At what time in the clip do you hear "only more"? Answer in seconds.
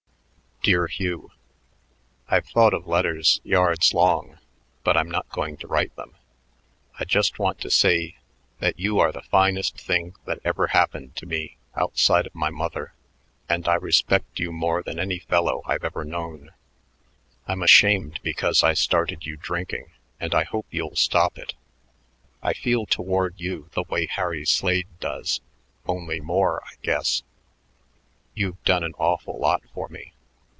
25.87-26.63